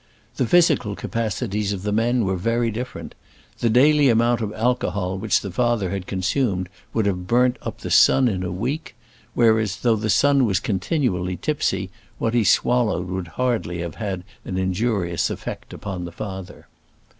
[0.37, 3.13] The physical capacities of the men were very different.
[3.59, 7.91] The daily amount of alcohol which the father had consumed would have burnt up the
[7.91, 8.95] son in a week;
[9.35, 14.57] whereas, though the son was continually tipsy, what he swallowed would hardly have had an
[14.57, 16.67] injurious effect upon the father.